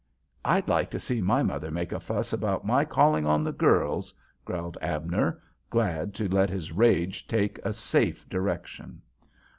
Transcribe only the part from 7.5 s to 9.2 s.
a safe direction.